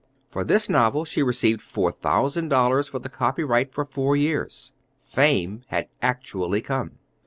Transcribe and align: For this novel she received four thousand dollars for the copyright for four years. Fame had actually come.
For 0.27 0.43
this 0.43 0.67
novel 0.67 1.05
she 1.05 1.21
received 1.21 1.61
four 1.61 1.91
thousand 1.91 2.49
dollars 2.49 2.87
for 2.87 2.97
the 2.97 3.07
copyright 3.07 3.71
for 3.71 3.85
four 3.85 4.15
years. 4.15 4.71
Fame 5.03 5.61
had 5.67 5.89
actually 6.01 6.61
come. 6.61 6.97